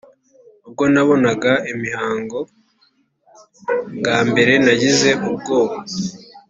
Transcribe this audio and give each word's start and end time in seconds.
ubwo 0.67 0.83
nabonaga 0.93 1.51
imihango 1.73 2.39
bwa 3.97 4.17
mbere 4.29 4.53
nagize 4.65 5.09
ubwoba, 5.29 5.77